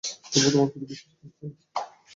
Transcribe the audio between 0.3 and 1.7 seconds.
তবুও, তোমার প্রতি বিশ্বাস হারাচ্ছি না।